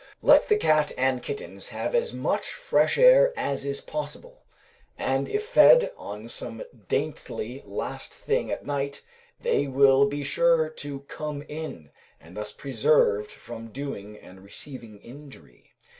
[0.23, 4.41] Let the cat and kittens have as much fresh air as is possible;
[4.97, 9.03] and if fed on some dainty last thing at night
[9.41, 15.71] they will be sure to "come in," and thus preserved from doing and receiving injury.